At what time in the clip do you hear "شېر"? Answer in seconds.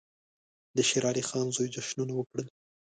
0.89-1.03